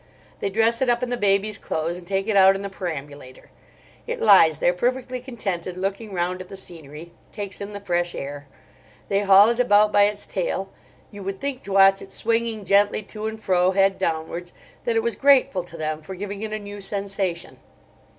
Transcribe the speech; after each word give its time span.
They 0.39 0.49
dress 0.49 0.81
it 0.81 0.89
up 0.89 1.03
in 1.03 1.11
the 1.11 1.15
baby's 1.15 1.59
clothes 1.59 1.95
and 1.99 2.07
take 2.07 2.25
it 2.27 2.35
out 2.35 2.55
in 2.55 2.63
the 2.63 2.71
perambulator: 2.71 3.51
it 4.07 4.19
lies 4.19 4.57
there 4.57 4.73
perfectly 4.73 5.21
contented 5.21 5.77
looking 5.77 6.11
round 6.11 6.41
at 6.41 6.47
the 6.47 6.57
scenery—takes 6.57 7.61
in 7.61 7.73
the 7.73 7.79
fresh 7.79 8.15
air. 8.15 8.47
They 9.09 9.19
haul 9.19 9.49
it 9.49 9.59
about 9.59 9.91
by 9.93 10.05
its 10.05 10.25
tail. 10.25 10.71
You 11.11 11.21
would 11.21 11.39
think, 11.39 11.61
to 11.65 11.73
watch 11.73 12.01
it 12.01 12.11
swinging 12.11 12.65
gently 12.65 13.03
to 13.03 13.27
and 13.27 13.39
fro 13.39 13.73
head 13.73 13.99
downwards, 13.99 14.53
that 14.85 14.95
it 14.95 15.03
was 15.03 15.15
grateful 15.15 15.61
to 15.65 15.77
them 15.77 16.01
for 16.01 16.15
giving 16.15 16.41
it 16.41 16.51
a 16.51 16.57
new 16.57 16.81
sensation. 16.81 17.59